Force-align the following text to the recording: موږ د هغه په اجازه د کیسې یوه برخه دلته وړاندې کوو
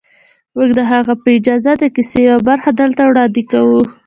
موږ 0.55 0.69
د 0.79 0.81
هغه 0.91 1.13
په 1.21 1.27
اجازه 1.37 1.71
د 1.77 1.83
کیسې 1.95 2.19
یوه 2.27 2.39
برخه 2.49 2.69
دلته 2.81 3.01
وړاندې 3.05 3.41
کوو 3.51 3.81